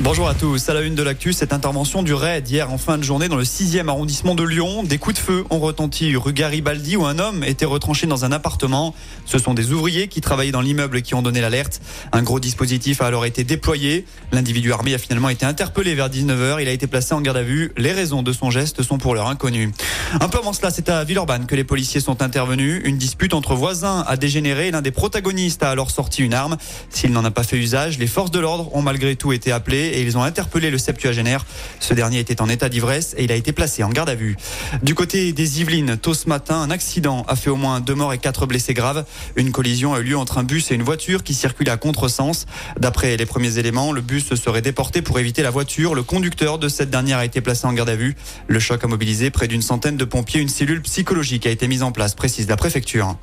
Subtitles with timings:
[0.00, 0.68] Bonjour à tous.
[0.68, 3.36] À la une de l'actu, cette intervention du RAID hier en fin de journée dans
[3.36, 4.82] le 6e arrondissement de Lyon.
[4.82, 8.32] Des coups de feu ont retenti rue Garibaldi où un homme était retranché dans un
[8.32, 8.92] appartement.
[9.24, 11.80] Ce sont des ouvriers qui travaillaient dans l'immeuble qui ont donné l'alerte.
[12.12, 14.04] Un gros dispositif a alors été déployé.
[14.32, 16.60] L'individu armé a finalement été interpellé vers 19h.
[16.60, 17.72] Il a été placé en garde à vue.
[17.76, 19.70] Les raisons de son geste sont pour l'heure inconnues.
[20.20, 22.82] Un peu avant cela, c'est à Villeurbanne que les policiers sont intervenus.
[22.84, 24.72] Une dispute entre voisins a dégénéré.
[24.72, 26.56] L'un des protagonistes a alors sorti une arme.
[26.90, 29.83] S'il n'en a pas fait usage, les forces de l'ordre ont malgré tout été appelées
[29.86, 31.44] et ils ont interpellé le septuagénaire.
[31.80, 34.36] Ce dernier était en état d'ivresse et il a été placé en garde à vue.
[34.82, 38.12] Du côté des Yvelines, tôt ce matin, un accident a fait au moins deux morts
[38.12, 39.04] et quatre blessés graves.
[39.36, 42.46] Une collision a eu lieu entre un bus et une voiture qui circulait à contresens.
[42.78, 45.94] D'après les premiers éléments, le bus serait déporté pour éviter la voiture.
[45.94, 48.16] Le conducteur de cette dernière a été placé en garde à vue.
[48.46, 50.40] Le choc a mobilisé près d'une centaine de pompiers.
[50.40, 53.16] Une cellule psychologique a été mise en place, précise la préfecture.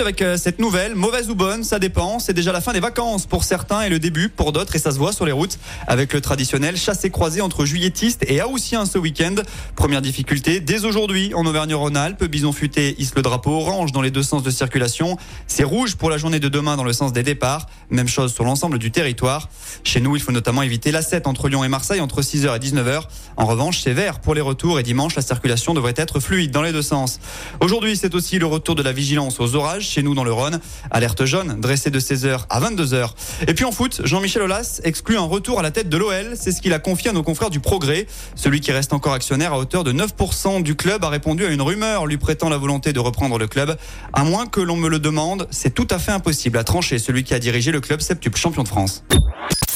[0.00, 2.18] Avec euh, cette nouvelle, mauvaise ou bonne, ça dépend.
[2.18, 4.90] C'est déjà la fin des vacances pour certains et le début pour d'autres et ça
[4.90, 9.36] se voit sur les routes avec le traditionnel chassé-croisé entre juilletistes et haussiens ce week-end.
[9.76, 14.24] Première difficulté, dès aujourd'hui en Auvergne-Rhône-Alpes, Bison Futé hisse le drapeau orange dans les deux
[14.24, 15.16] sens de circulation.
[15.46, 17.66] C'est rouge pour la journée de demain dans le sens des départs.
[17.90, 19.48] Même chose sur l'ensemble du territoire.
[19.84, 22.58] Chez nous, il faut notamment éviter la 7 entre Lyon et Marseille entre 6h et
[22.58, 23.02] 19h.
[23.36, 26.62] En revanche, c'est vert pour les retours et dimanche, la circulation devrait être fluide dans
[26.62, 27.20] les deux sens.
[27.60, 30.60] Aujourd'hui, c'est aussi le retour de la vigilance aux orages chez nous dans le Rhône.
[30.90, 33.10] Alerte jaune dressée de 16h à 22h.
[33.46, 36.34] Et puis en foot, Jean-Michel Aulas exclut un retour à la tête de l'OL.
[36.38, 38.06] C'est ce qu'il a confié à nos confrères du Progrès.
[38.34, 41.62] Celui qui reste encore actionnaire à hauteur de 9% du club a répondu à une
[41.62, 43.76] rumeur lui prêtant la volonté de reprendre le club.
[44.12, 47.24] À moins que l'on me le demande, c'est tout à fait impossible à trancher celui
[47.24, 49.04] qui a dirigé le club septuple champion de France.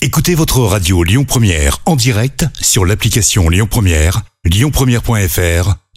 [0.01, 5.88] Écoutez votre radio Lyon Première en direct sur l'application Lyon Première, lyonpremière.fr